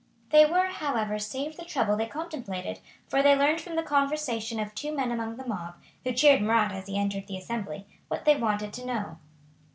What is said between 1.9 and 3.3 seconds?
they contemplated, for